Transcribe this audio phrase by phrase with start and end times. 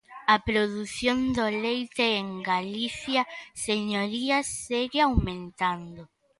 [0.33, 3.21] A produción do leite en Galicia,
[3.67, 6.01] señorías, segue aumentando.